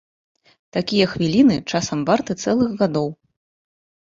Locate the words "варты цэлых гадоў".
2.09-3.09